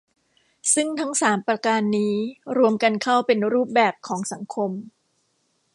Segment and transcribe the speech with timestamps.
[0.73, 2.15] ซึ่งทั้งสามประการนี้
[2.57, 4.71] รวมกันเข้าเป็นรูปแบบของสังคม